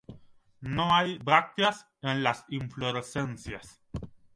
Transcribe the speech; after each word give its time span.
No 0.61 0.95
hay 0.95 1.19
brácteas 1.19 1.85
en 2.01 2.23
las 2.23 2.45
inflorescencias. 2.49 3.83